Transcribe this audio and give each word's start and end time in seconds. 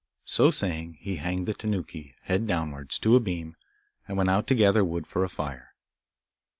So 0.25 0.49
saying, 0.49 0.97
he 0.99 1.17
hanged 1.17 1.47
the 1.47 1.53
Tanuki, 1.53 2.15
head 2.23 2.47
downwards, 2.47 2.97
to 2.97 3.15
a 3.15 3.19
beam, 3.19 3.55
and 4.07 4.17
went 4.17 4.31
out 4.31 4.47
to 4.47 4.55
gather 4.55 4.83
wood 4.83 5.05
for 5.05 5.23
a 5.23 5.29
fire. 5.29 5.75